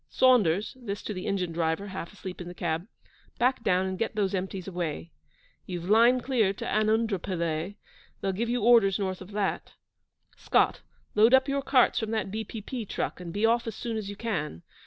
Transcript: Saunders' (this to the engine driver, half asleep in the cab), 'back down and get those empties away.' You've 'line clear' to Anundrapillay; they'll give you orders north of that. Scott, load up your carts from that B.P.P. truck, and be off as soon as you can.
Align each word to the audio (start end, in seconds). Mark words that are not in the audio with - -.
Saunders' 0.09 0.75
(this 0.81 1.03
to 1.03 1.13
the 1.13 1.27
engine 1.27 1.51
driver, 1.51 1.85
half 1.89 2.11
asleep 2.11 2.41
in 2.41 2.47
the 2.47 2.55
cab), 2.55 2.87
'back 3.37 3.63
down 3.63 3.85
and 3.85 3.99
get 3.99 4.15
those 4.15 4.33
empties 4.33 4.67
away.' 4.67 5.11
You've 5.67 5.87
'line 5.91 6.21
clear' 6.21 6.53
to 6.53 6.65
Anundrapillay; 6.65 7.75
they'll 8.19 8.31
give 8.31 8.49
you 8.49 8.63
orders 8.63 8.97
north 8.97 9.21
of 9.21 9.29
that. 9.33 9.73
Scott, 10.35 10.81
load 11.13 11.35
up 11.35 11.47
your 11.47 11.61
carts 11.61 11.99
from 11.99 12.09
that 12.09 12.31
B.P.P. 12.31 12.87
truck, 12.87 13.19
and 13.19 13.31
be 13.31 13.45
off 13.45 13.67
as 13.67 13.75
soon 13.75 13.95
as 13.95 14.09
you 14.09 14.15
can. 14.15 14.63